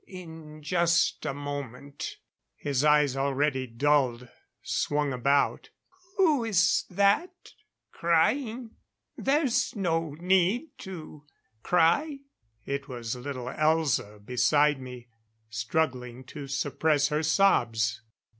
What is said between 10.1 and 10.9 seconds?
need